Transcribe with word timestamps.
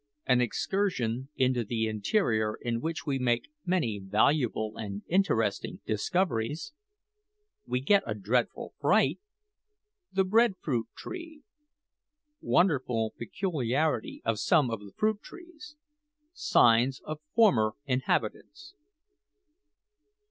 AN 0.25 0.41
EXCURSION 0.41 1.29
INTO 1.35 1.63
THE 1.63 1.85
INTERIOR 1.85 2.57
IN 2.63 2.81
WHICH 2.81 3.05
WE 3.05 3.19
MAKE 3.19 3.51
MANY 3.67 4.01
VALUABLE 4.03 4.75
AND 4.77 5.03
INTERESTING 5.05 5.81
DISCOVERIES 5.85 6.73
WE 7.67 7.81
GET 7.81 8.01
A 8.07 8.15
DREADFUL 8.15 8.73
FRIGHT 8.81 9.19
THE 10.11 10.23
BREAD 10.23 10.55
FRUIT 10.59 10.87
TREE 10.97 11.43
WONDERFUL 12.41 13.13
PECULIARITY 13.19 14.23
OF 14.25 14.39
SOME 14.39 14.71
OF 14.71 14.79
THE 14.79 14.93
FRUIT 14.97 15.21
TREES 15.21 15.75
SIGNS 16.33 17.01
OF 17.05 17.19
FORMER 17.35 17.73
INHABITANTS. 17.85 18.73